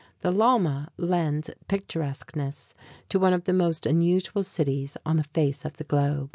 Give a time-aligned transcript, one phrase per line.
[0.21, 2.73] The llama lends picturesqueness
[3.09, 6.29] to one of the most unusual cities on the face of the globe.